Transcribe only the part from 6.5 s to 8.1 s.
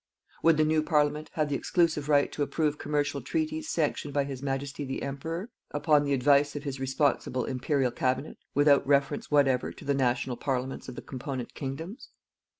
of his responsible Imperial